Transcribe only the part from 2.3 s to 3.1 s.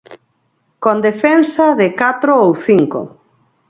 ou cinco.